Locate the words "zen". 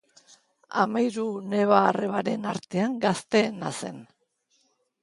3.81-4.03